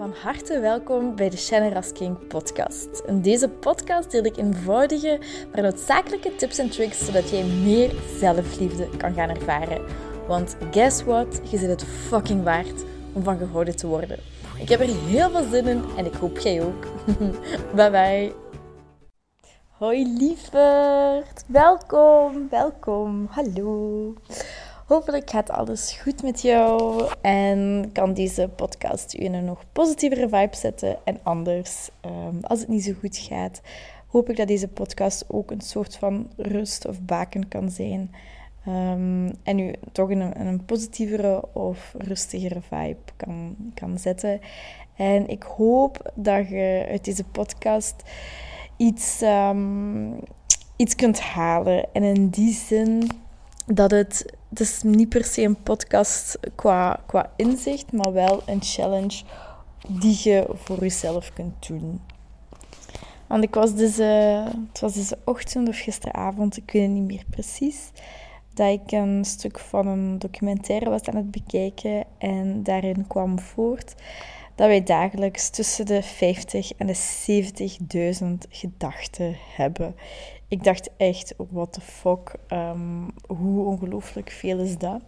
Van 0.00 0.14
harte 0.22 0.60
welkom 0.60 1.16
bij 1.16 1.30
de 1.30 1.36
Shannon 1.36 1.82
King 1.92 2.26
podcast. 2.26 3.02
In 3.06 3.22
deze 3.22 3.48
podcast 3.48 4.10
deel 4.10 4.24
ik 4.24 4.36
eenvoudige, 4.36 5.20
maar 5.52 5.62
noodzakelijke 5.62 6.36
tips 6.36 6.58
en 6.58 6.70
tricks 6.70 7.04
zodat 7.04 7.30
jij 7.30 7.44
meer 7.44 7.92
zelfliefde 8.18 8.88
kan 8.96 9.14
gaan 9.14 9.28
ervaren. 9.28 9.84
Want 10.26 10.56
guess 10.70 11.02
what? 11.02 11.40
Je 11.50 11.58
zit 11.58 11.68
het 11.68 11.84
fucking 11.84 12.44
waard 12.44 12.84
om 13.12 13.22
van 13.22 13.38
gehouden 13.38 13.76
te 13.76 13.86
worden. 13.86 14.18
Ik 14.58 14.68
heb 14.68 14.80
er 14.80 14.96
heel 15.06 15.30
veel 15.30 15.50
zin 15.50 15.66
in 15.66 15.84
en 15.96 16.06
ik 16.06 16.14
hoop 16.14 16.38
jij 16.38 16.62
ook. 16.62 16.86
bye 17.76 17.90
bye. 17.90 18.32
Hoi 19.68 20.16
lieverd, 20.16 21.44
welkom, 21.46 22.48
welkom, 22.48 23.26
hallo. 23.30 24.14
Hopelijk 24.90 25.30
gaat 25.30 25.50
alles 25.50 25.92
goed 25.92 26.22
met 26.22 26.42
jou 26.42 27.04
en 27.20 27.90
kan 27.92 28.14
deze 28.14 28.50
podcast 28.56 29.14
u 29.14 29.24
in 29.24 29.34
een 29.34 29.44
nog 29.44 29.64
positievere 29.72 30.28
vibe 30.28 30.56
zetten. 30.56 30.96
En 31.04 31.18
anders, 31.22 31.90
ehm, 32.00 32.40
als 32.40 32.60
het 32.60 32.68
niet 32.68 32.84
zo 32.84 32.92
goed 33.00 33.16
gaat, 33.16 33.60
hoop 34.06 34.30
ik 34.30 34.36
dat 34.36 34.48
deze 34.48 34.68
podcast 34.68 35.24
ook 35.28 35.50
een 35.50 35.60
soort 35.60 35.96
van 35.96 36.30
rust 36.36 36.86
of 36.86 37.00
baken 37.02 37.48
kan 37.48 37.70
zijn. 37.70 38.14
Ehm, 38.66 39.30
en 39.42 39.58
u 39.58 39.72
toch 39.92 40.10
in 40.10 40.20
een, 40.20 40.40
een, 40.46 40.64
positievere 40.64 41.54
of 41.54 41.94
rustigere 41.98 42.60
vibe 42.60 43.12
kan, 43.16 43.56
kan 43.74 43.98
zetten. 43.98 44.40
En 44.96 45.28
ik 45.28 45.42
hoop 45.42 46.12
dat 46.14 46.48
je 46.48 46.86
uit 46.88 47.04
deze 47.04 47.24
podcast 47.24 47.94
iets, 48.76 49.22
um, 49.22 50.18
iets 50.76 50.94
kunt 50.94 51.20
halen. 51.20 51.88
En 51.92 52.02
in 52.02 52.28
die 52.28 52.54
zin 52.54 53.10
dat 53.74 53.90
het, 53.90 54.24
het 54.48 54.60
is 54.60 54.82
niet 54.82 55.08
per 55.08 55.24
se 55.24 55.42
een 55.42 55.62
podcast 55.62 56.38
qua, 56.54 57.00
qua 57.06 57.30
inzicht, 57.36 57.92
maar 57.92 58.12
wel 58.12 58.42
een 58.46 58.62
challenge 58.62 59.22
die 59.88 60.20
je 60.22 60.46
voor 60.54 60.78
jezelf 60.78 61.32
kunt 61.32 61.66
doen. 61.68 62.00
Want 63.26 63.44
ik 63.44 63.54
was 63.54 63.74
dus, 63.74 63.98
uh, 63.98 64.44
het 64.68 64.80
was 64.80 64.94
deze 64.94 65.18
ochtend 65.24 65.68
of 65.68 65.78
gisteravond, 65.78 66.56
ik 66.56 66.70
weet 66.70 66.82
het 66.82 66.90
niet 66.90 67.06
meer 67.06 67.24
precies, 67.30 67.90
dat 68.54 68.68
ik 68.68 68.92
een 68.92 69.24
stuk 69.24 69.58
van 69.58 69.86
een 69.86 70.18
documentaire 70.18 70.90
was 70.90 71.02
aan 71.02 71.16
het 71.16 71.30
bekijken 71.30 72.04
en 72.18 72.62
daarin 72.62 73.06
kwam 73.06 73.38
voort 73.38 73.94
dat 74.60 74.68
wij 74.68 74.82
dagelijks 74.82 75.50
tussen 75.50 75.86
de 75.86 76.02
50 76.02 76.72
en 76.76 76.86
de 76.86 78.20
70.000 78.22 78.28
gedachten 78.48 79.36
hebben. 79.56 79.94
Ik 80.48 80.64
dacht 80.64 80.90
echt, 80.96 81.34
what 81.50 81.72
the 81.72 81.80
fuck, 81.80 82.34
um, 82.48 83.06
hoe 83.26 83.64
ongelooflijk 83.66 84.30
veel 84.30 84.58
is 84.58 84.78
dat? 84.78 85.00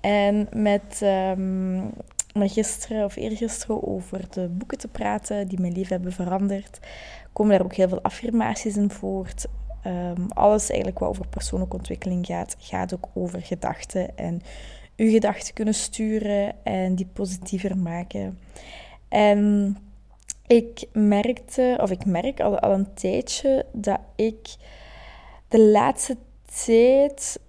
En 0.00 0.48
met, 0.52 1.00
um, 1.02 1.90
met 2.34 2.52
gisteren 2.52 3.04
of 3.04 3.16
eergisteren 3.16 3.86
over 3.86 4.30
de 4.30 4.48
boeken 4.48 4.78
te 4.78 4.88
praten 4.88 5.48
die 5.48 5.60
mijn 5.60 5.72
leven 5.72 5.94
hebben 5.94 6.12
veranderd, 6.12 6.78
komen 7.32 7.56
daar 7.56 7.64
ook 7.64 7.74
heel 7.74 7.88
veel 7.88 8.02
affirmaties 8.02 8.76
in 8.76 8.90
voort. 8.90 9.46
Um, 9.86 10.26
alles 10.28 10.68
eigenlijk 10.68 10.98
wat 10.98 11.08
over 11.08 11.26
persoonlijke 11.28 11.76
ontwikkeling 11.76 12.26
gaat, 12.26 12.56
gaat 12.58 12.94
ook 12.94 13.08
over 13.14 13.42
gedachten 13.42 14.16
en 14.16 14.42
uw 14.96 15.10
gedachten 15.10 15.54
kunnen 15.54 15.74
sturen 15.74 16.54
en 16.64 16.94
die 16.94 17.08
positiever 17.12 17.78
maken. 17.78 18.38
En 19.08 19.76
ik 20.46 20.84
merkte, 20.92 21.78
of 21.80 21.90
ik 21.90 22.04
merk 22.04 22.40
al, 22.40 22.58
al 22.58 22.72
een 22.72 22.94
tijdje, 22.94 23.66
dat 23.72 24.00
ik 24.16 24.54
de 25.48 25.60
laatste 25.60 26.16
tijd 26.64 27.40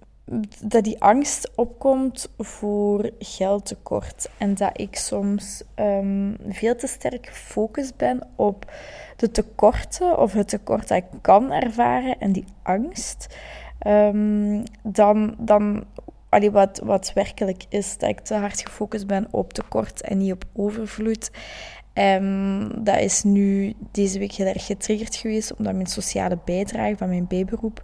dat 0.60 0.84
die 0.84 1.02
angst 1.02 1.50
opkomt 1.54 2.30
voor 2.38 3.10
geldtekort. 3.18 4.30
En 4.38 4.54
dat 4.54 4.80
ik 4.80 4.96
soms 4.96 5.62
um, 5.76 6.36
veel 6.48 6.76
te 6.76 6.86
sterk 6.86 7.26
gefocust 7.26 7.96
ben 7.96 8.26
op 8.36 8.72
de 9.16 9.30
tekorten 9.30 10.18
of 10.18 10.32
het 10.32 10.48
tekort 10.48 10.88
dat 10.88 10.96
ik 10.98 11.20
kan 11.20 11.52
ervaren 11.52 12.18
en 12.18 12.32
die 12.32 12.44
angst. 12.62 13.36
Um, 13.86 14.62
dan, 14.82 15.34
dan 15.38 15.84
allee, 16.34 16.50
wat, 16.50 16.80
wat 16.84 17.12
werkelijk 17.14 17.64
is. 17.68 17.98
Dat 17.98 18.08
ik 18.08 18.20
te 18.20 18.34
hard 18.34 18.60
gefocust 18.60 19.06
ben 19.06 19.26
op 19.30 19.52
tekort 19.52 20.00
en 20.00 20.18
niet 20.18 20.32
op 20.32 20.44
overvloed. 20.52 21.30
Um, 21.94 22.84
dat 22.84 23.00
is 23.00 23.22
nu 23.22 23.72
deze 23.92 24.18
week 24.18 24.32
heel 24.32 24.46
erg 24.46 24.66
getriggerd 24.66 25.16
geweest, 25.16 25.54
omdat 25.56 25.74
mijn 25.74 25.86
sociale 25.86 26.38
bijdrage 26.44 26.96
van 26.96 27.08
mijn 27.08 27.26
bijberoep 27.26 27.82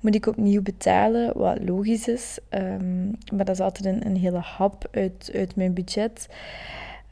moet 0.00 0.14
ik 0.14 0.26
opnieuw 0.26 0.62
betalen, 0.62 1.38
wat 1.38 1.58
logisch 1.64 2.08
is. 2.08 2.38
Um, 2.50 3.10
maar 3.34 3.44
dat 3.44 3.54
is 3.54 3.60
altijd 3.60 3.84
een, 3.94 4.06
een 4.06 4.16
hele 4.16 4.38
hap 4.38 4.88
uit, 4.90 5.30
uit 5.34 5.56
mijn 5.56 5.74
budget. 5.74 6.28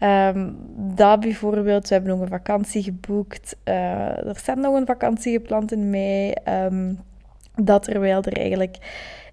Um, 0.01 0.57
dat 0.95 1.21
bijvoorbeeld, 1.21 1.89
we 1.89 1.95
hebben 1.95 2.13
nog 2.13 2.21
een 2.21 2.29
vakantie 2.29 2.83
geboekt. 2.83 3.57
Uh, 3.65 4.27
er 4.27 4.37
staat 4.37 4.57
nog 4.57 4.75
een 4.75 4.87
vakantie 4.87 5.33
gepland 5.33 5.73
in 5.73 5.91
mei. 5.91 6.33
dat 7.55 7.83
terwijl 7.83 8.23
er 8.23 8.37
eigenlijk 8.37 8.77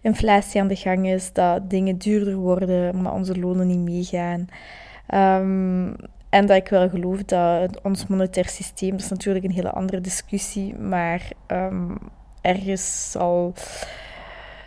inflatie 0.01 0.61
aan 0.61 0.67
de 0.67 0.75
gang 0.75 1.07
is, 1.07 1.33
dat 1.33 1.69
dingen 1.69 1.97
duurder 1.97 2.35
worden, 2.35 3.01
maar 3.01 3.13
onze 3.13 3.39
lonen 3.39 3.67
niet 3.67 3.89
meegaan. 3.89 4.47
Um, 5.13 5.95
en 6.29 6.45
dat 6.45 6.57
ik 6.57 6.67
wel 6.67 6.89
geloof 6.89 7.23
dat 7.23 7.81
ons 7.81 8.07
monetair 8.07 8.49
systeem, 8.49 8.91
dat 8.91 8.99
is 8.99 9.09
natuurlijk 9.09 9.45
een 9.45 9.51
hele 9.51 9.71
andere 9.71 10.01
discussie, 10.01 10.75
maar 10.75 11.29
um, 11.47 11.97
ergens 12.41 13.11
zal 13.11 13.53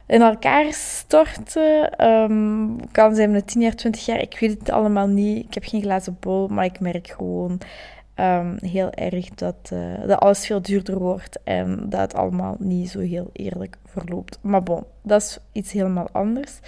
in 0.06 0.22
elkaar 0.22 0.72
storten. 0.72 2.04
Um, 2.08 2.90
kan 2.90 3.14
zijn 3.14 3.30
met 3.30 3.46
10 3.46 3.60
jaar, 3.60 3.74
20 3.74 4.06
jaar, 4.06 4.20
ik 4.20 4.38
weet 4.40 4.58
het 4.58 4.70
allemaal 4.70 5.06
niet. 5.06 5.44
Ik 5.44 5.54
heb 5.54 5.64
geen 5.64 5.82
glazen 5.82 6.16
bol, 6.20 6.48
maar 6.48 6.64
ik 6.64 6.80
merk 6.80 7.08
gewoon 7.08 7.60
um, 8.16 8.56
heel 8.60 8.90
erg 8.90 9.28
dat, 9.28 9.70
uh, 9.72 10.06
dat 10.06 10.18
alles 10.18 10.46
veel 10.46 10.62
duurder 10.62 10.98
wordt 10.98 11.38
en 11.44 11.88
dat 11.88 12.00
het 12.00 12.14
allemaal 12.14 12.56
niet 12.58 12.90
zo 12.90 12.98
heel 13.00 13.30
eerlijk 13.32 13.76
verloopt. 13.84 14.38
Maar 14.42 14.62
bon, 14.62 14.84
dat 15.02 15.22
is 15.22 15.38
iets 15.52 15.72
helemaal 15.72 16.08
anders. 16.12 16.58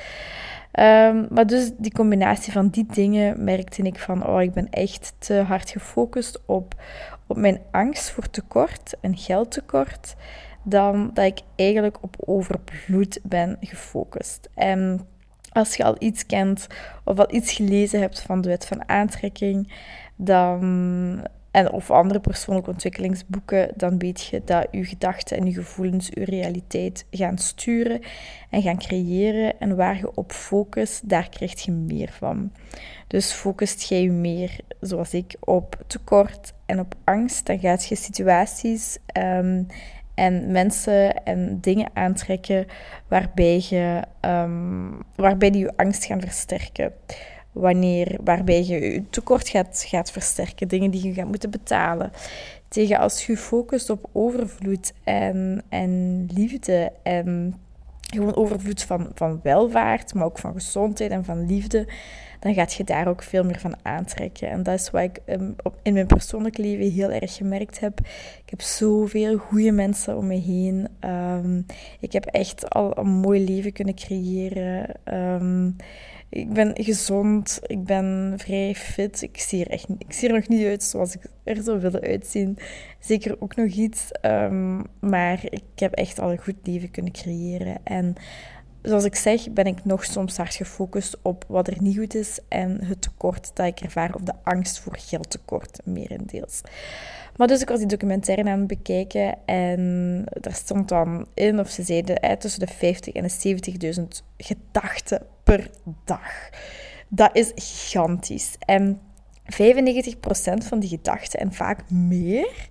Um, 0.78 1.26
maar 1.30 1.46
dus 1.46 1.70
die 1.76 1.92
combinatie 1.92 2.52
van 2.52 2.68
die 2.68 2.86
dingen 2.92 3.44
merkte 3.44 3.82
ik 3.82 3.98
van, 3.98 4.26
oh, 4.26 4.42
ik 4.42 4.52
ben 4.52 4.70
echt 4.70 5.14
te 5.18 5.34
hard 5.34 5.70
gefocust 5.70 6.40
op, 6.46 6.74
op 7.26 7.36
mijn 7.36 7.60
angst 7.70 8.10
voor 8.10 8.30
tekort 8.30 8.94
en 9.00 9.16
geldtekort, 9.16 10.14
dan 10.62 11.10
dat 11.14 11.24
ik 11.24 11.40
eigenlijk 11.54 11.98
op 12.00 12.16
overvloed 12.18 13.20
ben 13.22 13.56
gefocust. 13.60 14.48
En 14.54 15.06
als 15.52 15.76
je 15.76 15.84
al 15.84 15.96
iets 15.98 16.26
kent 16.26 16.66
of 17.04 17.18
al 17.18 17.34
iets 17.34 17.52
gelezen 17.52 18.00
hebt 18.00 18.20
van 18.20 18.40
de 18.40 18.48
wet 18.48 18.66
van 18.66 18.88
aantrekking, 18.88 19.72
dan 20.16 21.26
en 21.56 21.72
of 21.72 21.90
andere 21.90 22.20
persoonlijke 22.20 22.70
ontwikkelingsboeken, 22.70 23.70
dan 23.76 23.98
weet 23.98 24.24
je 24.24 24.42
dat 24.44 24.66
je 24.70 24.84
gedachten 24.84 25.36
en 25.36 25.46
je 25.46 25.52
gevoelens 25.52 26.08
je 26.08 26.24
realiteit 26.24 27.06
gaan 27.10 27.38
sturen 27.38 28.00
en 28.50 28.62
gaan 28.62 28.78
creëren. 28.78 29.60
En 29.60 29.76
waar 29.76 29.96
je 29.96 30.14
op 30.14 30.32
focust, 30.32 31.08
daar 31.08 31.28
krijg 31.28 31.60
je 31.60 31.72
meer 31.72 32.08
van. 32.12 32.52
Dus 33.06 33.32
focust 33.32 33.88
jij 33.88 34.02
je 34.02 34.10
meer, 34.10 34.56
zoals 34.80 35.14
ik, 35.14 35.36
op 35.40 35.82
tekort 35.86 36.52
en 36.66 36.80
op 36.80 36.94
angst, 37.04 37.46
dan 37.46 37.58
gaat 37.58 37.86
je 37.86 37.96
situaties 37.96 38.98
um, 39.18 39.66
en 40.14 40.50
mensen 40.50 41.24
en 41.24 41.60
dingen 41.60 41.90
aantrekken 41.92 42.66
waarbij, 43.08 43.64
je, 43.68 44.02
um, 44.20 44.98
waarbij 45.14 45.50
die 45.50 45.62
je 45.62 45.76
angst 45.76 46.04
gaan 46.04 46.20
versterken 46.20 46.92
wanneer, 47.56 48.16
waarbij 48.24 48.64
je 48.64 48.80
je 48.80 49.02
tekort 49.10 49.48
gaat, 49.48 49.84
gaat 49.86 50.10
versterken, 50.10 50.68
dingen 50.68 50.90
die 50.90 51.06
je 51.06 51.12
gaat 51.12 51.28
moeten 51.28 51.50
betalen. 51.50 52.12
Tegen 52.68 52.98
als 52.98 53.26
je 53.26 53.36
focust 53.36 53.90
op 53.90 54.08
overvloed 54.12 54.92
en, 55.04 55.62
en 55.68 56.26
liefde 56.34 56.92
en 57.02 57.54
gewoon 58.00 58.36
overvloed 58.36 58.82
van, 58.82 59.10
van 59.14 59.40
welvaart, 59.42 60.14
maar 60.14 60.24
ook 60.24 60.38
van 60.38 60.52
gezondheid 60.52 61.10
en 61.10 61.24
van 61.24 61.46
liefde, 61.46 61.88
dan 62.40 62.54
gaat 62.54 62.72
je 62.72 62.84
daar 62.84 63.08
ook 63.08 63.22
veel 63.22 63.44
meer 63.44 63.58
van 63.60 63.76
aantrekken. 63.82 64.50
En 64.50 64.62
dat 64.62 64.74
is 64.74 64.90
wat 64.90 65.02
ik 65.02 65.20
um, 65.26 65.54
op, 65.62 65.78
in 65.82 65.92
mijn 65.92 66.06
persoonlijk 66.06 66.58
leven 66.58 66.90
heel 66.90 67.10
erg 67.10 67.34
gemerkt 67.34 67.80
heb. 67.80 68.00
Ik 68.44 68.50
heb 68.50 68.60
zoveel 68.60 69.36
goede 69.36 69.72
mensen 69.72 70.16
om 70.16 70.26
me 70.26 70.40
heen. 70.40 70.88
Um, 71.10 71.66
ik 72.00 72.12
heb 72.12 72.24
echt 72.24 72.70
al 72.70 72.98
een 72.98 73.08
mooi 73.08 73.44
leven 73.44 73.72
kunnen 73.72 73.94
creëren. 73.94 74.88
Um, 75.14 75.76
ik 76.28 76.52
ben 76.52 76.72
gezond, 76.74 77.60
ik 77.66 77.84
ben 77.84 78.34
vrij 78.36 78.74
fit. 78.74 79.22
Ik 79.22 79.38
zie 79.38 79.64
er, 79.64 79.70
echt, 79.70 79.86
ik 79.98 80.12
zie 80.12 80.28
er 80.28 80.34
nog 80.34 80.48
niet 80.48 80.66
uit 80.66 80.82
zoals 80.82 81.14
ik 81.14 81.22
er 81.44 81.62
zou 81.62 81.80
willen 81.80 82.00
uitzien. 82.00 82.58
Zeker 82.98 83.36
ook 83.40 83.56
nog 83.56 83.72
iets. 83.72 84.10
Um, 84.22 84.82
maar 85.00 85.44
ik 85.44 85.62
heb 85.74 85.92
echt 85.92 86.18
al 86.18 86.30
een 86.30 86.42
goed 86.42 86.56
leven 86.62 86.90
kunnen 86.90 87.12
creëren. 87.12 87.76
En 87.84 88.14
zoals 88.82 89.04
ik 89.04 89.14
zeg, 89.14 89.50
ben 89.50 89.64
ik 89.64 89.84
nog 89.84 90.04
soms 90.04 90.36
hard 90.36 90.54
gefocust 90.54 91.16
op 91.22 91.44
wat 91.48 91.68
er 91.68 91.82
niet 91.82 91.96
goed 91.96 92.14
is 92.14 92.38
en 92.48 92.84
het 92.84 93.02
tekort 93.02 93.50
dat 93.54 93.66
ik 93.66 93.80
ervaar, 93.80 94.14
of 94.14 94.20
de 94.20 94.34
angst 94.42 94.78
voor 94.78 94.96
geldtekort, 94.98 95.80
merendeels. 95.84 96.60
Maar 97.36 97.46
dus 97.46 97.60
ik 97.60 97.68
was 97.68 97.78
die 97.78 97.88
documentaire 97.88 98.50
aan 98.50 98.58
het 98.58 98.66
bekijken 98.66 99.38
en 99.46 100.24
daar 100.40 100.54
stond 100.54 100.88
dan 100.88 101.26
in, 101.34 101.60
of 101.60 101.68
ze 101.68 101.82
zeiden, 101.82 102.38
tussen 102.38 102.60
de 102.60 102.72
50 102.72 103.14
en 103.14 103.22
de 103.22 103.94
70.000 104.00 104.02
gedachten 104.36 105.22
per 105.46 105.70
dag. 106.04 106.50
Dat 107.08 107.36
is 107.36 107.52
gigantisch. 107.54 108.56
En 108.58 109.00
van 110.64 110.78
die 110.80 110.88
gedachten 110.88 111.40
en 111.40 111.52
vaak 111.52 111.90
meer 111.90 112.68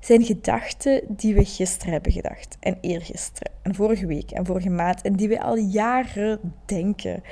zijn 0.00 0.24
gedachten 0.24 1.02
die 1.08 1.34
we 1.34 1.44
gisteren 1.44 1.92
hebben 1.92 2.12
gedacht. 2.12 2.56
En 2.60 2.78
eergisteren. 2.80 3.52
En 3.62 3.74
vorige 3.74 4.06
week 4.06 4.30
en 4.30 4.46
vorige 4.46 4.70
maand. 4.70 5.02
En 5.02 5.12
die 5.12 5.28
we 5.28 5.40
al 5.40 5.56
jaren 5.56 6.54
denken. 6.64 7.22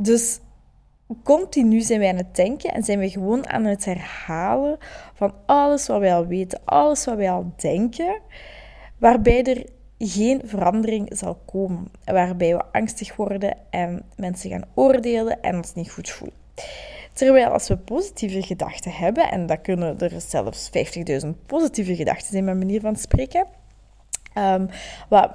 Dus 0.00 0.40
continu 1.22 1.80
zijn 1.80 2.00
wij 2.00 2.08
aan 2.08 2.16
het 2.16 2.36
denken 2.36 2.72
en 2.72 2.82
zijn 2.82 2.98
we 2.98 3.10
gewoon 3.10 3.48
aan 3.48 3.64
het 3.64 3.84
herhalen 3.84 4.78
van 5.14 5.34
alles 5.46 5.86
wat 5.86 6.00
wij 6.00 6.14
al 6.14 6.26
weten, 6.26 6.60
alles 6.64 7.04
wat 7.04 7.16
wij 7.16 7.30
al 7.30 7.52
denken, 7.56 8.20
waarbij 8.98 9.42
er 9.42 9.66
geen 9.98 10.40
verandering 10.44 11.08
zal 11.14 11.38
komen. 11.46 11.88
Waarbij 12.04 12.56
we 12.56 12.64
angstig 12.72 13.16
worden 13.16 13.56
en 13.70 14.02
mensen 14.16 14.50
gaan 14.50 14.64
oordelen 14.74 15.42
en 15.42 15.56
ons 15.56 15.74
niet 15.74 15.90
goed 15.90 16.10
voelen. 16.10 16.36
Terwijl 17.12 17.48
als 17.48 17.68
we 17.68 17.76
positieve 17.76 18.42
gedachten 18.42 18.92
hebben, 18.92 19.30
en 19.30 19.46
dat 19.46 19.60
kunnen 19.60 19.98
er 19.98 20.20
zelfs 20.20 20.70
50.000 21.24 21.28
positieve 21.46 21.96
gedachten 21.96 22.30
zijn, 22.30 22.44
mijn 22.44 22.58
manier 22.58 22.80
van 22.80 22.96
spreken. 22.96 23.46
Um, 24.38 24.68
wat, 25.08 25.30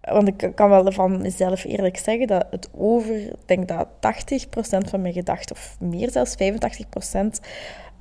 want 0.00 0.28
ik 0.28 0.52
kan 0.54 0.70
wel 0.70 0.92
van 0.92 1.22
mezelf 1.22 1.64
eerlijk 1.64 1.96
zeggen 1.96 2.26
dat 2.26 2.46
het 2.50 2.68
over, 2.76 3.16
ik 3.16 3.34
denk 3.46 3.68
dat 3.68 3.86
80% 3.86 4.88
van 4.88 5.00
mijn 5.00 5.14
gedachten, 5.14 5.56
of 5.56 5.76
meer 5.80 6.10
zelfs 6.10 6.34
85%, 6.34 7.46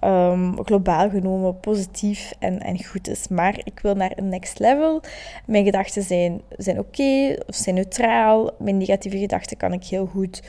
um, 0.02 0.66
globaal 0.66 1.10
genomen 1.10 1.60
positief 1.60 2.34
en, 2.40 2.60
en 2.60 2.84
goed 2.84 3.08
is. 3.08 3.28
Maar 3.28 3.60
ik 3.64 3.80
wil 3.80 3.96
naar 3.96 4.12
een 4.16 4.30
next 4.30 4.60
level. 4.60 5.02
Mijn 5.46 5.66
gedachten 5.66 6.04
zijn, 6.04 6.42
zijn 6.58 6.80
oké 6.80 7.36
of 7.48 7.56
zijn 7.56 7.76
neutraal. 7.76 8.52
Mijn 8.58 8.78
negatieve 8.78 9.18
gedachten 9.18 9.58
kan 9.58 9.74
ik 9.74 9.84
heel 9.84 10.06
goed 10.06 10.44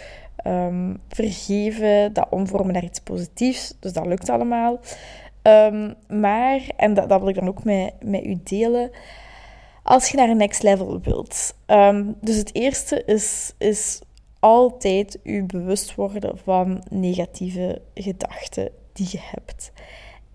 um, 0.46 0.98
vergeven, 1.08 2.12
dat 2.12 2.26
omvormen 2.30 2.72
naar 2.72 2.84
iets 2.84 3.00
positiefs. 3.00 3.74
Dus 3.80 3.92
dat 3.92 4.06
lukt 4.06 4.28
allemaal. 4.28 4.80
Um, 5.42 5.94
maar, 6.08 6.60
en 6.76 6.94
dat, 6.94 7.08
dat 7.08 7.20
wil 7.20 7.28
ik 7.28 7.34
dan 7.34 7.48
ook 7.48 7.64
met, 7.64 7.92
met 8.00 8.24
u 8.24 8.38
delen, 8.44 8.90
als 9.82 10.08
je 10.08 10.16
naar 10.16 10.28
een 10.28 10.36
next 10.36 10.62
level 10.62 11.00
wilt. 11.00 11.54
Dus 12.20 12.36
het 12.36 12.54
eerste 12.54 13.02
is, 13.04 13.52
is 13.58 14.00
altijd 14.38 15.18
u 15.22 15.44
bewust 15.44 15.94
worden 15.94 16.38
van 16.44 16.84
negatieve 16.90 17.82
gedachten 17.94 18.70
die 18.92 19.08
je 19.10 19.20
hebt. 19.20 19.72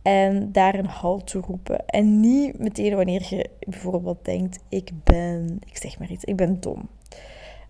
En 0.01 0.51
daar 0.51 0.75
een 0.75 0.85
halt 0.85 1.27
toe 1.27 1.41
roepen. 1.41 1.85
En 1.85 2.19
niet 2.19 2.59
meteen 2.59 2.95
wanneer 2.95 3.25
je 3.29 3.49
bijvoorbeeld 3.59 4.25
denkt: 4.25 4.59
ik 4.69 4.89
ben, 5.03 5.59
ik 5.65 5.77
zeg 5.77 5.99
maar 5.99 6.09
iets, 6.09 6.23
ik 6.23 6.35
ben 6.35 6.59
dom. 6.59 6.89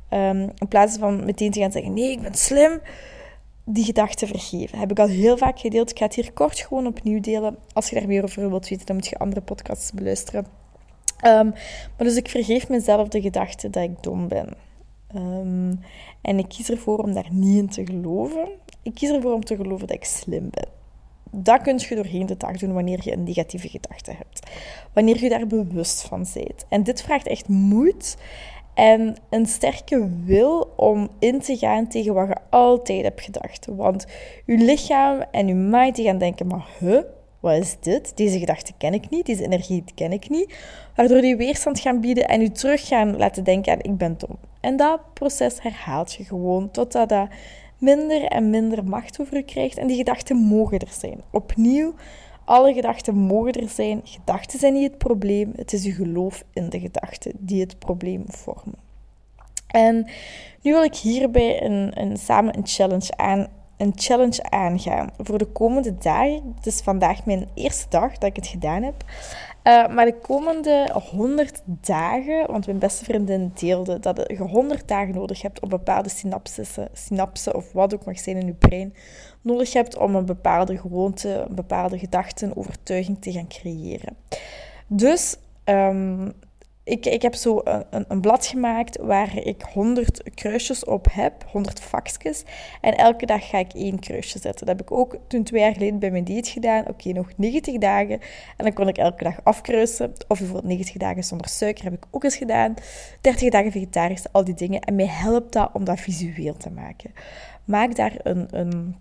Um, 0.09 0.41
in 0.41 0.67
plaats 0.69 0.97
van 0.97 1.25
meteen 1.25 1.51
te 1.51 1.59
gaan 1.59 1.71
zeggen: 1.71 1.93
nee, 1.93 2.11
ik 2.11 2.21
ben 2.21 2.33
slim, 2.33 2.79
die 3.63 3.83
gedachte 3.83 4.27
vergeven. 4.27 4.79
Heb 4.79 4.91
ik 4.91 4.99
al 4.99 5.07
heel 5.07 5.37
vaak 5.37 5.59
gedeeld. 5.59 5.91
Ik 5.91 5.97
ga 5.97 6.05
het 6.05 6.15
hier 6.15 6.33
kort 6.33 6.59
gewoon 6.59 6.87
opnieuw 6.87 7.19
delen. 7.19 7.57
Als 7.73 7.89
je 7.89 7.95
daar 7.95 8.07
meer 8.07 8.23
over 8.23 8.49
wilt 8.49 8.69
weten, 8.69 8.85
dan 8.85 8.95
moet 8.95 9.07
je 9.07 9.17
andere 9.17 9.41
podcasts 9.41 9.91
beluisteren. 9.91 10.45
Um, 11.25 11.49
maar 11.97 12.07
dus 12.07 12.15
ik 12.15 12.29
vergeef 12.29 12.69
mezelf 12.69 13.07
de 13.07 13.21
gedachte 13.21 13.69
dat 13.69 13.83
ik 13.83 14.03
dom 14.03 14.27
ben. 14.27 14.53
Um, 15.15 15.79
en 16.21 16.39
ik 16.39 16.47
kies 16.47 16.69
ervoor 16.69 16.97
om 16.97 17.13
daar 17.13 17.29
niet 17.31 17.57
in 17.57 17.69
te 17.69 17.85
geloven. 17.85 18.47
Ik 18.85 18.93
kies 18.93 19.09
ervoor 19.09 19.33
om 19.33 19.45
te 19.45 19.55
geloven 19.55 19.87
dat 19.87 19.95
ik 19.95 20.03
slim 20.03 20.49
ben. 20.49 20.67
Dat 21.31 21.61
kun 21.61 21.77
je 21.77 21.95
doorheen 21.95 22.25
de 22.25 22.37
dag 22.37 22.57
doen 22.57 22.73
wanneer 22.73 22.99
je 23.03 23.11
een 23.11 23.23
negatieve 23.23 23.69
gedachte 23.69 24.11
hebt. 24.11 24.49
Wanneer 24.93 25.23
je 25.23 25.29
daar 25.29 25.47
bewust 25.47 26.01
van 26.01 26.25
bent. 26.33 26.65
En 26.69 26.83
dit 26.83 27.01
vraagt 27.01 27.27
echt 27.27 27.47
moed 27.47 28.17
en 28.73 29.15
een 29.29 29.45
sterke 29.45 30.09
wil 30.25 30.73
om 30.75 31.09
in 31.19 31.39
te 31.39 31.57
gaan 31.57 31.87
tegen 31.87 32.13
wat 32.13 32.27
je 32.27 32.35
altijd 32.49 33.03
hebt 33.03 33.21
gedacht. 33.21 33.65
Want 33.65 34.05
je 34.45 34.57
lichaam 34.57 35.23
en 35.31 35.47
je 35.47 35.53
mind 35.53 35.95
die 35.95 36.05
gaan 36.05 36.17
denken, 36.17 36.47
maar 36.47 36.67
huh, 36.79 37.01
wat 37.39 37.57
is 37.57 37.75
dit? 37.79 38.17
Deze 38.17 38.39
gedachte 38.39 38.73
ken 38.77 38.93
ik 38.93 39.09
niet, 39.09 39.25
deze 39.25 39.43
energie 39.43 39.83
ken 39.95 40.11
ik 40.11 40.29
niet. 40.29 40.55
Waardoor 40.95 41.21
die 41.21 41.35
weerstand 41.35 41.79
gaan 41.79 42.01
bieden 42.01 42.27
en 42.27 42.41
je 42.41 42.51
terug 42.51 42.87
gaan 42.87 43.17
laten 43.17 43.43
denken 43.43 43.73
aan 43.73 43.81
ik 43.81 43.97
ben 43.97 44.17
dom. 44.17 44.37
En 44.59 44.77
dat 44.77 44.99
proces 45.13 45.61
herhaalt 45.61 46.13
je 46.13 46.23
gewoon 46.23 46.71
totdat 46.71 47.09
dat 47.09 47.27
minder 47.77 48.23
en 48.23 48.49
minder 48.49 48.83
macht 48.83 49.19
over 49.19 49.35
je 49.35 49.43
krijgt. 49.43 49.77
En 49.77 49.87
die 49.87 49.97
gedachten 49.97 50.37
mogen 50.37 50.79
er 50.79 50.93
zijn. 50.99 51.21
Opnieuw, 51.31 51.93
alle 52.45 52.73
gedachten 52.73 53.15
mogen 53.15 53.53
er 53.53 53.69
zijn. 53.69 54.01
Gedachten 54.03 54.59
zijn 54.59 54.73
niet 54.73 54.89
het 54.89 54.97
probleem. 54.97 55.51
Het 55.55 55.73
is 55.73 55.83
je 55.83 55.91
geloof 55.91 56.43
in 56.53 56.69
de 56.69 56.79
gedachten 56.79 57.31
die 57.37 57.61
het 57.61 57.79
probleem 57.79 58.23
vormen. 58.27 58.83
En 59.67 60.07
nu 60.61 60.71
wil 60.71 60.83
ik 60.83 60.95
hierbij 60.95 61.63
een, 61.63 62.01
een, 62.01 62.17
samen 62.17 62.57
een 62.57 62.67
challenge, 62.67 63.17
aan, 63.17 63.47
een 63.77 63.91
challenge 63.95 64.49
aangaan 64.49 65.09
voor 65.17 65.37
de 65.37 65.45
komende 65.45 65.97
dagen. 65.97 66.53
Het 66.55 66.65
is 66.65 66.81
vandaag 66.81 67.25
mijn 67.25 67.47
eerste 67.53 67.85
dag 67.89 68.11
dat 68.11 68.29
ik 68.29 68.35
het 68.35 68.47
gedaan 68.47 68.83
heb. 68.83 69.03
Uh, 69.67 69.87
maar 69.87 70.05
de 70.05 70.17
komende 70.21 70.89
100 71.11 71.61
dagen, 71.65 72.51
want 72.51 72.65
mijn 72.65 72.79
beste 72.79 73.05
vriendin 73.05 73.51
deelde 73.55 73.99
dat 73.99 74.23
je 74.27 74.37
100 74.37 74.87
dagen 74.87 75.13
nodig 75.13 75.41
hebt 75.41 75.59
om 75.59 75.69
bepaalde 75.69 76.09
synapsen, 76.09 76.89
synapsen 76.93 77.55
of 77.55 77.71
wat 77.71 77.93
ook 77.93 78.05
mag 78.05 78.19
zijn 78.19 78.37
in 78.37 78.45
je 78.45 78.53
brein, 78.53 78.93
nodig 79.41 79.73
hebt 79.73 79.97
om 79.97 80.15
een 80.15 80.25
bepaalde 80.25 80.77
gewoonte, 80.77 81.29
een 81.29 81.55
bepaalde 81.55 81.99
gedachte, 81.99 82.51
overtuiging 82.55 83.21
te 83.21 83.31
gaan 83.31 83.47
creëren. 83.47 84.17
Dus 84.87 85.37
um, 85.65 86.33
ik, 86.85 87.05
ik 87.05 87.21
heb 87.21 87.35
zo 87.35 87.61
een, 87.63 88.05
een, 88.07 88.21
blad 88.21 88.45
gemaakt 88.45 88.97
waar 88.97 89.37
ik 89.37 89.61
100 89.73 90.33
kruisjes 90.33 90.85
op 90.85 91.07
heb, 91.11 91.45
100 91.51 91.79
vakjes. 91.79 92.43
En 92.81 92.97
elke 92.97 93.25
dag 93.25 93.49
ga 93.49 93.57
ik 93.57 93.73
één 93.73 93.99
kruisje 93.99 94.39
zetten. 94.39 94.65
Dat 94.65 94.77
heb 94.77 94.81
ik 94.81 94.91
ook 94.91 95.17
toen 95.27 95.43
twee 95.43 95.61
jaar 95.61 95.73
geleden 95.73 95.99
bij 95.99 96.11
mijn 96.11 96.23
dieet 96.23 96.47
gedaan. 96.47 96.87
Oké, 96.87 97.11
nog 97.11 97.31
90 97.37 97.77
dagen. 97.77 98.19
En 98.57 98.63
dan 98.63 98.73
kon 98.73 98.87
ik 98.87 98.97
elke 98.97 99.23
dag 99.23 99.39
afkruisen. 99.43 100.13
Of 100.27 100.37
bijvoorbeeld 100.37 100.67
90 100.67 100.97
dagen 100.97 101.23
zonder 101.23 101.47
suiker 101.47 101.83
heb 101.83 101.93
ik 101.93 102.05
ook 102.11 102.23
eens 102.23 102.37
gedaan. 102.37 102.73
30 103.21 103.49
dagen 103.49 103.71
vegetarisch, 103.71 104.31
al 104.31 104.43
die 104.43 104.55
dingen. 104.55 104.81
En 104.81 104.95
mij 104.95 105.07
helpt 105.07 105.53
dat 105.53 105.69
om 105.73 105.83
dat 105.83 105.99
visueel 105.99 106.57
te 106.57 106.69
maken. 106.69 107.13
Maak 107.63 107.95
daar 107.95 108.15
een, 108.23 108.47
een 108.51 108.95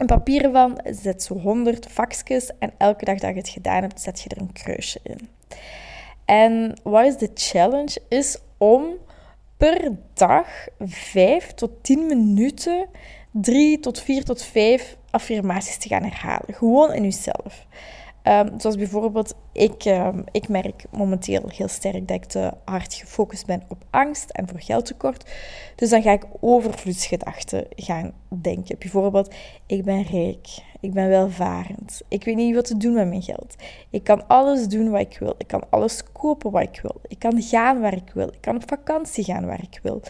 een 0.00 0.06
papier 0.06 0.50
van, 0.50 0.80
zet 0.84 1.22
zo 1.22 1.34
100 1.38 1.86
vakjes 1.90 2.50
en 2.58 2.72
elke 2.78 3.04
dag 3.04 3.18
dat 3.18 3.30
je 3.30 3.36
het 3.36 3.48
gedaan 3.48 3.82
hebt, 3.82 4.00
zet 4.00 4.20
je 4.20 4.28
er 4.28 4.40
een 4.40 4.52
kruisje 4.52 5.00
in. 5.02 5.28
En 6.30 6.74
wat 6.82 7.06
is 7.06 7.16
de 7.16 7.30
challenge? 7.34 8.00
Is 8.08 8.38
om 8.58 8.84
per 9.56 9.92
dag 10.14 10.46
5 10.78 11.54
tot 11.54 11.70
10 11.82 12.06
minuten 12.06 12.86
3 13.30 13.80
tot 13.80 14.00
4 14.00 14.24
tot 14.24 14.42
5 14.42 14.96
affirmaties 15.10 15.76
te 15.76 15.88
gaan 15.88 16.02
herhalen. 16.02 16.54
Gewoon 16.54 16.92
in 16.92 17.02
jezelf. 17.02 17.66
Um, 18.24 18.60
zoals 18.60 18.76
bijvoorbeeld, 18.76 19.34
ik, 19.52 19.84
um, 19.84 20.24
ik 20.30 20.48
merk 20.48 20.84
momenteel 20.90 21.42
heel 21.48 21.68
sterk 21.68 22.08
dat 22.08 22.16
ik 22.16 22.24
te 22.24 22.52
hard 22.64 22.94
gefocust 22.94 23.46
ben 23.46 23.62
op 23.68 23.84
angst 23.90 24.30
en 24.30 24.48
voor 24.48 24.60
geldtekort. 24.60 25.30
Dus 25.76 25.90
dan 25.90 26.02
ga 26.02 26.12
ik 26.12 26.26
overvloedsgedachten 26.40 27.66
gaan 27.68 28.12
denken. 28.28 28.78
Bijvoorbeeld, 28.78 29.34
ik 29.66 29.84
ben 29.84 30.02
rijk, 30.02 30.48
ik 30.80 30.92
ben 30.92 31.08
welvarend, 31.08 32.02
ik 32.08 32.24
weet 32.24 32.36
niet 32.36 32.54
wat 32.54 32.64
te 32.64 32.76
doen 32.76 32.92
met 32.92 33.08
mijn 33.08 33.22
geld. 33.22 33.54
Ik 33.90 34.04
kan 34.04 34.26
alles 34.26 34.68
doen 34.68 34.90
wat 34.90 35.00
ik 35.00 35.16
wil, 35.18 35.34
ik 35.38 35.46
kan 35.46 35.62
alles 35.70 36.02
kopen 36.12 36.50
wat 36.50 36.62
ik 36.62 36.80
wil, 36.82 37.00
ik 37.08 37.18
kan 37.18 37.42
gaan 37.42 37.80
waar 37.80 37.96
ik 37.96 38.10
wil, 38.14 38.28
ik 38.28 38.40
kan 38.40 38.56
op 38.56 38.68
vakantie 38.68 39.24
gaan 39.24 39.46
waar 39.46 39.62
ik 39.62 39.80
wil. 39.82 40.02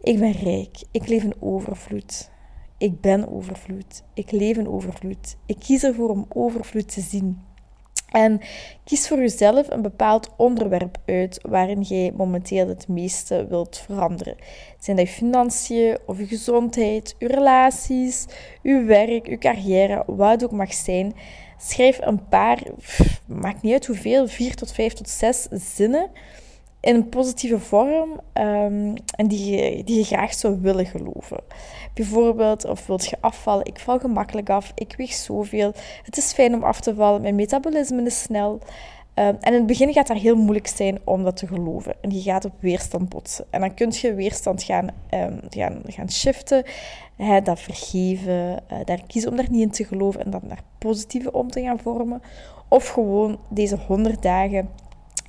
Ik 0.00 0.18
ben 0.18 0.32
rijk, 0.32 0.82
ik 0.90 1.08
leef 1.08 1.22
in 1.22 1.34
overvloed. 1.40 2.29
Ik 2.80 3.00
ben 3.00 3.28
overvloed. 3.28 4.02
Ik 4.14 4.30
leef 4.30 4.56
in 4.56 4.68
overvloed. 4.68 5.36
Ik 5.46 5.56
kies 5.58 5.82
ervoor 5.82 6.08
om 6.08 6.26
overvloed 6.28 6.92
te 6.92 7.00
zien. 7.00 7.40
En 8.10 8.40
kies 8.84 9.08
voor 9.08 9.18
jezelf 9.18 9.70
een 9.70 9.82
bepaald 9.82 10.30
onderwerp 10.36 10.98
uit 11.06 11.38
waarin 11.42 11.80
jij 11.80 12.12
momenteel 12.16 12.68
het 12.68 12.88
meeste 12.88 13.46
wilt 13.48 13.78
veranderen. 13.78 14.36
Zijn 14.78 14.96
dat 14.96 15.06
je 15.06 15.12
financiën 15.12 15.98
of 16.06 16.18
je 16.18 16.26
gezondheid, 16.26 17.14
je 17.18 17.26
relaties, 17.26 18.26
je 18.62 18.82
werk, 18.82 19.28
je 19.28 19.38
carrière, 19.38 20.02
wat 20.06 20.30
het 20.30 20.44
ook 20.44 20.52
mag 20.52 20.72
zijn. 20.74 21.14
Schrijf 21.58 21.98
een 22.00 22.28
paar, 22.28 22.62
maakt 23.26 23.62
niet 23.62 23.72
uit 23.72 23.86
hoeveel, 23.86 24.28
vier 24.28 24.54
tot 24.54 24.72
vijf 24.72 24.92
tot 24.92 25.08
zes 25.08 25.46
zinnen 25.50 26.10
in 26.80 26.94
een 26.94 27.08
positieve 27.08 27.58
vorm 27.58 28.10
um, 28.34 28.94
en 29.16 29.26
die 29.28 29.84
die 29.84 29.96
je 29.98 30.04
graag 30.04 30.34
zou 30.34 30.58
willen 30.60 30.86
geloven. 30.86 31.42
Bijvoorbeeld, 31.94 32.64
of 32.64 32.86
wilt 32.86 33.06
je 33.06 33.16
afvallen? 33.20 33.66
Ik 33.66 33.78
val 33.78 33.98
gemakkelijk 33.98 34.50
af, 34.50 34.72
ik 34.74 34.94
weeg 34.96 35.12
zoveel. 35.12 35.72
Het 36.02 36.16
is 36.16 36.32
fijn 36.32 36.54
om 36.54 36.64
af 36.64 36.80
te 36.80 36.94
vallen, 36.94 37.22
mijn 37.22 37.34
metabolisme 37.34 38.02
is 38.02 38.22
snel. 38.22 38.52
Um, 39.14 39.36
en 39.40 39.52
in 39.52 39.52
het 39.52 39.66
begin 39.66 39.92
gaat 39.92 40.06
dat 40.06 40.16
heel 40.16 40.36
moeilijk 40.36 40.66
zijn 40.66 40.98
om 41.04 41.24
dat 41.24 41.36
te 41.36 41.46
geloven. 41.46 41.94
En 42.00 42.10
je 42.10 42.20
gaat 42.20 42.44
op 42.44 42.52
weerstand 42.60 43.08
botsen. 43.08 43.44
En 43.50 43.60
dan 43.60 43.74
kun 43.74 43.92
je 43.92 44.14
weerstand 44.14 44.62
gaan, 44.62 44.88
um, 45.10 45.40
gaan, 45.48 45.82
gaan 45.86 46.10
shiften, 46.10 46.64
hè, 47.16 47.42
dat 47.42 47.60
vergeven, 47.60 48.62
uh, 48.72 48.78
daar 48.84 49.02
kiezen 49.06 49.30
om 49.30 49.36
daar 49.36 49.50
niet 49.50 49.62
in 49.62 49.70
te 49.70 49.84
geloven 49.84 50.24
en 50.24 50.30
dan 50.30 50.40
naar 50.44 50.62
positieve 50.78 51.32
om 51.32 51.50
te 51.50 51.62
gaan 51.62 51.78
vormen. 51.78 52.22
Of 52.68 52.88
gewoon 52.88 53.38
deze 53.48 53.76
100 53.86 54.22
dagen 54.22 54.68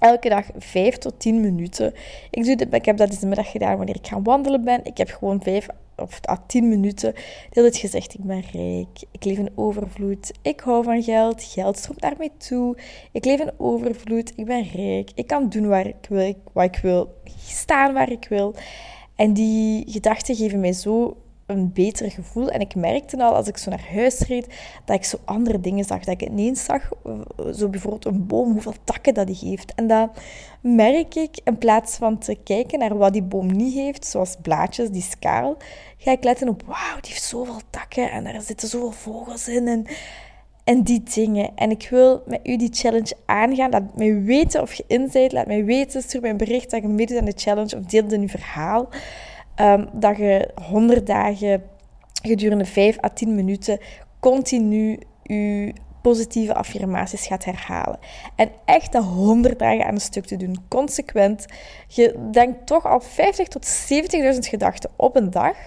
elke 0.02 0.30
dag 0.30 0.46
5 0.58 0.98
tot 0.98 1.20
10 1.20 1.42
minuten. 1.42 1.94
Ik, 2.32 2.44
doe 2.46 2.56
dit, 2.56 2.74
ik 2.74 2.86
heb 2.86 2.98
dat 2.98 3.10
deze 3.10 3.28
middag 3.28 3.52
gedaan 3.52 3.78
wanneer 3.78 3.96
ik 3.96 4.08
gaan 4.08 4.24
wandelen 4.24 4.64
ben. 4.64 4.80
Ik 4.84 4.98
heb 4.98 5.10
gewoon 5.10 5.42
5 5.42 5.68
of 5.96 6.20
à 6.30 6.38
10 6.48 6.70
minuten, 6.70 7.14
deel 7.50 7.64
het 7.64 7.78
gezegd: 7.78 8.14
Ik 8.14 8.24
ben 8.24 8.44
rijk, 8.52 9.04
ik 9.12 9.26
leef 9.26 9.38
in 9.38 9.52
overvloed, 9.56 10.32
ik 10.42 10.60
hou 10.60 10.84
van 10.84 11.04
geld, 11.04 11.44
geld 11.44 11.78
stroomt 11.78 12.02
naar 12.02 12.16
mij 12.18 12.30
toe, 12.38 12.78
ik 13.12 13.26
leef 13.26 13.40
in 13.40 13.52
overvloed, 13.58 14.34
ik 14.36 14.46
ben 14.46 14.64
rijk, 14.64 15.12
ik 15.16 15.28
kan 15.28 15.50
doen 15.50 15.68
waar 15.68 15.88
ik 15.88 16.06
wil, 16.10 16.36
wat 16.54 16.64
ik 16.64 16.78
wil, 16.82 17.14
staan 17.48 17.94
waar 17.94 18.12
ik 18.12 18.28
wil. 18.30 18.56
En 19.16 19.34
die 19.34 19.84
gedachten 19.88 20.36
geven 20.36 20.60
mij 20.60 20.74
zo 20.74 21.18
een 21.52 21.74
beter 21.74 22.12
gevoel. 22.12 22.50
En 22.50 22.60
ik 22.60 22.76
merkte 22.76 23.24
al 23.24 23.36
als 23.36 23.48
ik 23.48 23.58
zo 23.58 23.70
naar 23.70 23.88
huis 23.94 24.20
reed, 24.20 24.48
dat 24.86 24.96
ik 24.96 25.04
zo 25.04 25.18
andere 25.26 25.60
dingen 25.60 25.86
zag. 25.86 26.00
Dat 26.00 26.22
ik 26.22 26.30
ineens 26.30 26.64
zag, 26.64 26.92
eh, 27.06 27.54
zo 27.54 27.68
bijvoorbeeld 27.68 28.06
een 28.06 28.28
boom, 28.28 28.52
hoeveel 28.52 28.76
takken 28.84 29.14
dat 29.14 29.28
die 29.28 29.40
heeft. 29.42 29.74
En 29.76 29.88
dat 29.88 30.10
merk 30.62 31.16
ik, 31.16 31.40
in 31.44 31.58
plaats 31.58 31.96
van 31.96 32.18
te 32.18 32.38
kijken 32.44 32.80
naar 32.80 32.98
wat 32.98 33.14
die 33.14 33.24
boom 33.24 33.56
niet 33.56 33.74
heeft, 33.74 34.06
zoals 34.06 34.36
blaadjes, 34.42 34.90
die 34.90 35.02
skaal, 35.02 35.58
ga 35.98 36.12
ik 36.12 36.24
letten 36.24 36.50
op, 36.50 36.64
wauw, 36.66 37.00
die 37.02 37.12
heeft 37.12 37.24
zoveel 37.24 37.62
takken 37.70 38.12
en 38.12 38.24
daar 38.24 38.42
zitten 38.42 38.68
zoveel 38.68 38.92
vogels 38.92 39.48
in. 39.48 39.68
En, 39.68 39.86
en 40.64 40.84
die 40.84 41.04
dingen. 41.14 41.52
En 41.56 41.70
ik 41.70 41.88
wil 41.90 42.24
met 42.26 42.40
u 42.44 42.58
die 42.58 42.74
challenge 42.74 43.14
aangaan. 43.26 43.70
Laat 43.70 43.98
mij 43.98 44.22
weten 44.22 44.62
of 44.62 44.74
je 44.74 44.84
in 44.88 45.10
bent. 45.12 45.32
Laat 45.32 45.48
mij 45.48 45.66
weten. 45.66 46.02
Stuur 46.02 46.22
mij 46.22 46.30
een 46.30 46.38
bericht 46.38 46.72
dat 46.72 46.82
je 46.82 46.88
meedoet 46.88 47.18
aan 47.18 47.26
de 47.26 47.34
challenge 47.36 47.78
of 47.78 47.86
deel 47.86 48.08
in 48.08 48.22
uw 48.22 48.28
verhaal. 48.28 48.90
Ehm, 49.56 49.86
dat 49.92 50.18
je 50.18 50.50
100 50.70 51.08
dagen 51.08 51.64
gedurende 52.22 52.66
5 52.66 53.04
à 53.04 53.10
10 53.10 53.36
minuten 53.36 53.80
continu 54.20 55.00
je 55.24 55.74
positieve 56.02 56.54
affirmaties 56.54 57.28
gaat 57.28 57.46
herhalen. 57.46 58.00
En 58.36 58.52
echt 58.66 58.92
dat 58.92 59.04
100 59.04 59.60
dagen 59.60 59.86
aan 59.86 59.94
een 59.94 60.02
stuk 60.02 60.26
te 60.26 60.38
doen, 60.38 60.56
consequent. 60.68 61.46
Je 61.88 62.28
denkt 62.32 62.68
toch 62.68 62.86
al 62.86 63.00
50 63.00 63.48
tot 63.48 63.66
70.000 63.66 64.48
gedachten 64.48 64.90
op 64.96 65.16
een 65.16 65.30
dag. 65.30 65.58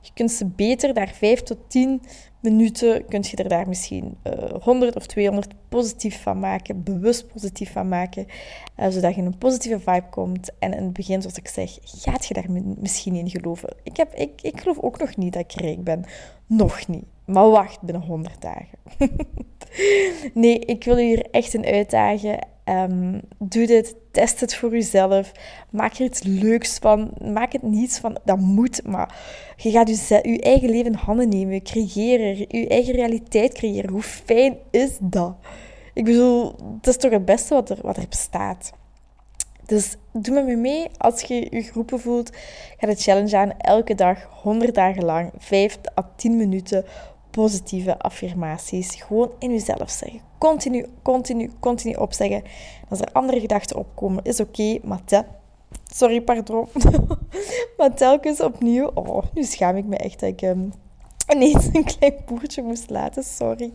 Je 0.00 0.10
kunt 0.14 0.30
ze 0.30 0.46
beter 0.46 0.94
daar 0.94 1.08
5 1.14 1.42
tot 1.42 1.58
10 1.68 2.02
minuten 2.40 3.04
kun 3.08 3.24
je 3.30 3.36
er 3.36 3.48
daar 3.48 3.68
misschien 3.68 4.16
uh, 4.26 4.32
eh, 4.32 4.62
100 4.62 4.96
of 4.96 5.06
200 5.06 5.54
positief 5.68 6.22
van 6.22 6.38
maken, 6.38 6.82
bewust 6.82 7.32
positief 7.32 7.72
van 7.72 7.88
maken, 7.88 8.26
uh, 8.76 8.88
zodat 8.88 9.14
je 9.14 9.20
in 9.20 9.26
een 9.26 9.38
positieve 9.38 9.78
vibe 9.78 10.08
komt. 10.10 10.50
En 10.58 10.72
in 10.72 10.84
het 10.84 10.92
begin, 10.92 11.20
zoals 11.20 11.36
ik 11.36 11.48
zeg, 11.48 11.78
gaat 11.82 12.26
je 12.26 12.34
daar 12.34 12.50
misschien 12.78 13.14
in 13.14 13.30
geloven. 13.30 13.76
Ik, 13.82 13.96
heb, 13.96 14.14
ik, 14.14 14.42
ik 14.42 14.60
geloof 14.60 14.78
ook 14.78 14.98
nog 14.98 15.16
niet 15.16 15.32
dat 15.32 15.42
ik 15.42 15.60
rijk 15.60 15.84
ben. 15.84 16.04
Nog 16.46 16.86
niet. 16.86 17.04
Maar 17.28 17.50
wacht, 17.50 17.82
binnen 17.82 18.02
100 18.02 18.40
dagen. 18.40 18.78
nee, 20.34 20.58
ik 20.58 20.84
wil 20.84 20.96
je 20.96 21.06
hier 21.06 21.26
echt 21.30 21.54
een 21.54 21.64
uitdagen. 21.64 22.46
Um, 22.64 23.20
doe 23.38 23.66
dit, 23.66 23.94
test 24.10 24.40
het 24.40 24.54
voor 24.54 24.70
jezelf. 24.70 25.32
Maak 25.70 25.94
er 25.94 26.04
iets 26.04 26.22
leuks 26.22 26.78
van. 26.78 27.10
Maak 27.32 27.52
het 27.52 27.62
niets 27.62 27.98
van, 27.98 28.18
dat 28.24 28.38
moet, 28.38 28.86
maar 28.86 29.14
je 29.56 29.70
gaat 29.70 29.88
je, 30.08 30.30
je 30.30 30.40
eigen 30.40 30.70
leven 30.70 30.92
in 30.92 30.98
handen 30.98 31.28
nemen. 31.28 31.62
Creëren, 31.62 32.36
je 32.48 32.68
eigen 32.68 32.94
realiteit 32.94 33.54
creëren. 33.54 33.90
Hoe 33.90 34.02
fijn 34.02 34.56
is 34.70 34.98
dat? 35.00 35.36
Ik 35.94 36.04
bedoel, 36.04 36.54
dat 36.80 36.94
is 36.94 36.96
toch 36.96 37.10
het 37.10 37.24
beste 37.24 37.54
wat 37.54 37.70
er, 37.70 37.78
wat 37.82 37.96
er 37.96 38.08
bestaat. 38.08 38.72
Dus 39.66 39.96
doe 40.12 40.34
met 40.34 40.46
me 40.46 40.56
mee 40.56 40.86
als 40.98 41.22
je 41.22 41.46
je 41.50 41.62
geroepen 41.62 42.00
voelt. 42.00 42.36
Ga 42.78 42.86
de 42.86 42.94
challenge 42.94 43.36
aan 43.36 43.52
elke 43.58 43.94
dag, 43.94 44.28
100 44.42 44.74
dagen 44.74 45.04
lang, 45.04 45.32
5 45.38 45.78
à 45.98 46.10
10 46.16 46.36
minuten 46.36 46.84
positieve 47.30 47.98
affirmaties. 47.98 48.94
Gewoon 48.94 49.30
in 49.38 49.50
jezelf 49.50 49.90
zeggen. 49.90 50.20
Continu, 50.38 50.86
continu, 51.02 51.50
continu 51.60 51.94
opzeggen. 51.94 52.42
Als 52.88 53.00
er 53.00 53.12
andere 53.12 53.40
gedachten 53.40 53.76
opkomen, 53.76 54.24
is 54.24 54.40
oké, 54.40 54.78
maar. 54.82 55.00
Sorry, 55.92 56.20
pardon. 56.20 56.68
maar 57.76 57.94
telkens 57.94 58.40
opnieuw... 58.40 58.90
Oh, 58.94 59.24
nu 59.34 59.42
schaam 59.42 59.76
ik 59.76 59.84
me 59.84 59.96
echt 59.96 60.20
dat 60.20 60.28
ik 60.28 60.42
um, 60.42 60.72
ineens 61.34 61.68
een 61.72 61.84
klein 61.84 62.14
boertje 62.26 62.62
moest 62.62 62.90
laten. 62.90 63.24
Sorry. 63.24 63.72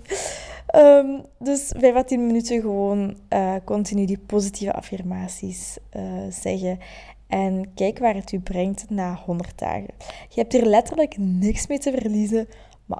Um, 0.75 1.25
dus 1.39 1.73
5 1.77 1.95
à 1.95 2.03
10 2.03 2.25
minuten 2.25 2.61
gewoon 2.61 3.17
uh, 3.29 3.55
continu 3.65 4.05
die 4.05 4.17
positieve 4.17 4.73
affirmaties 4.73 5.77
uh, 5.95 6.03
zeggen. 6.29 6.79
En 7.27 7.73
kijk 7.73 7.99
waar 7.99 8.15
het 8.15 8.31
u 8.31 8.39
brengt 8.39 8.89
na 8.89 9.15
100 9.25 9.57
dagen. 9.59 9.87
Je 10.29 10.41
hebt 10.41 10.51
hier 10.51 10.65
letterlijk 10.65 11.17
niks 11.17 11.67
mee 11.67 11.79
te 11.79 11.91
verliezen, 11.91 12.47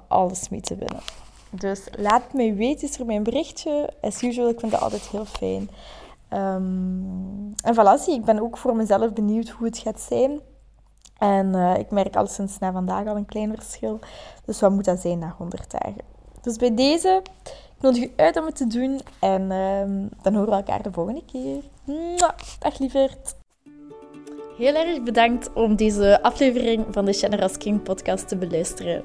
alles 0.08 0.48
mee 0.48 0.60
te 0.60 0.76
winnen. 0.76 1.00
Dus 1.50 1.88
laat 1.98 2.32
mij 2.32 2.54
weten, 2.54 2.88
is 2.88 2.98
er 2.98 3.06
mijn 3.06 3.22
berichtje. 3.22 3.90
As 4.00 4.22
usual, 4.22 4.48
ik 4.48 4.60
vind 4.60 4.72
dat 4.72 4.80
altijd 4.80 5.02
heel 5.02 5.24
fijn. 5.24 5.70
Um, 6.32 7.54
en 7.64 7.74
voilà, 7.74 8.06
ik 8.06 8.24
ben 8.24 8.40
ook 8.40 8.56
voor 8.56 8.76
mezelf 8.76 9.12
benieuwd 9.12 9.48
hoe 9.48 9.66
het 9.66 9.78
gaat 9.78 10.00
zijn. 10.00 10.40
En 11.18 11.46
uh, 11.46 11.78
ik 11.78 11.90
merk 11.90 12.16
al 12.16 12.26
sinds 12.26 12.58
na 12.58 12.72
vandaag 12.72 13.06
al 13.06 13.16
een 13.16 13.26
klein 13.26 13.54
verschil. 13.54 13.98
Dus 14.44 14.60
wat 14.60 14.70
moet 14.70 14.84
dat 14.84 15.00
zijn 15.00 15.18
na 15.18 15.34
100 15.38 15.70
dagen? 15.70 16.02
Dus 16.40 16.56
bij 16.56 16.74
deze, 16.74 17.22
ik 17.76 17.80
nodig 17.80 18.02
u 18.02 18.12
uit 18.16 18.36
om 18.36 18.44
het 18.44 18.56
te 18.56 18.66
doen. 18.66 19.00
En 19.20 19.50
um, 19.50 20.08
dan 20.22 20.34
horen 20.34 20.50
we 20.50 20.56
elkaar 20.56 20.82
de 20.82 20.92
volgende 20.92 21.22
keer. 21.32 21.62
Dag 22.58 22.78
lieverd. 22.78 23.36
Heel 24.56 24.74
erg 24.74 25.02
bedankt 25.02 25.52
om 25.52 25.76
deze 25.76 26.22
aflevering 26.22 26.84
van 26.90 27.04
de 27.04 27.12
Generous 27.12 27.56
King 27.56 27.82
podcast 27.82 28.28
te 28.28 28.36
beluisteren. 28.36 29.04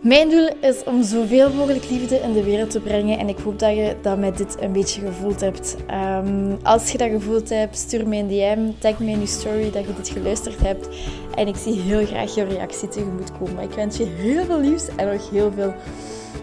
Mijn 0.00 0.30
doel 0.30 0.48
is 0.60 0.84
om 0.84 1.02
zoveel 1.02 1.52
mogelijk 1.52 1.90
liefde 1.90 2.16
in 2.16 2.32
de 2.32 2.44
wereld 2.44 2.70
te 2.70 2.80
brengen 2.80 3.18
en 3.18 3.28
ik 3.28 3.38
hoop 3.38 3.58
dat 3.58 3.74
je 3.76 3.96
dat 4.02 4.18
met 4.18 4.36
dit 4.36 4.56
een 4.60 4.72
beetje 4.72 5.00
gevoeld 5.00 5.40
hebt. 5.40 5.76
Um, 5.90 6.58
als 6.62 6.92
je 6.92 6.98
dat 6.98 7.10
gevoeld 7.10 7.48
hebt, 7.48 7.76
stuur 7.76 8.08
mij 8.08 8.18
een 8.18 8.28
DM, 8.28 8.70
tag 8.78 8.98
me 8.98 9.10
in 9.10 9.20
je 9.20 9.26
story 9.26 9.70
dat 9.70 9.86
je 9.86 9.94
dit 9.96 10.08
geluisterd 10.08 10.60
hebt 10.60 10.88
en 11.34 11.48
ik 11.48 11.56
zie 11.56 11.80
heel 11.80 12.06
graag 12.06 12.34
je 12.34 12.44
reactie 12.44 12.88
tegemoet 12.88 13.38
komen. 13.38 13.62
Ik 13.62 13.72
wens 13.72 13.96
je 13.96 14.04
heel 14.04 14.44
veel 14.44 14.60
liefs 14.60 14.88
en 14.96 15.12
nog 15.12 15.30
heel 15.30 15.52
veel 15.52 15.74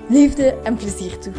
liefde 0.10 0.56
en 0.64 0.76
plezier 0.76 1.18
toe. 1.18 1.34